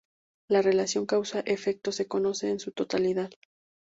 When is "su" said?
2.59-2.71